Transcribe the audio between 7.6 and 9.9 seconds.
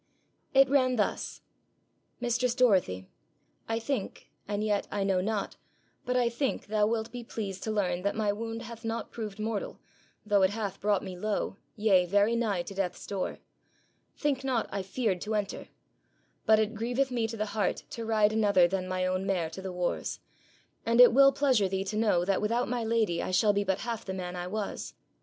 to learn that my Wound hath not proved mortal,